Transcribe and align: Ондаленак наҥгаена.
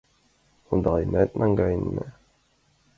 Ондаленак 0.71 1.29
наҥгаена. 1.39 2.05